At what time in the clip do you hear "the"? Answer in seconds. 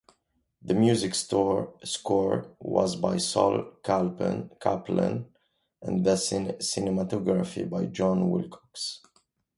0.63-0.73, 6.03-6.13